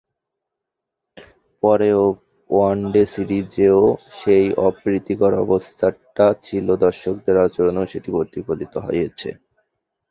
পরে 1.63 1.89
ওয়ানডে 2.49 3.03
সিরিজেও 3.13 3.81
সেই 4.19 4.47
অপ্রীতিকর 4.67 5.31
অবস্থাটা 5.45 6.27
ছিল, 6.43 6.67
দর্শকদের 6.85 7.35
আচরণেও 7.45 7.91
সেটি 7.93 8.09
প্রতিফলিত 8.15 8.73
হয়েছে। 8.87 9.29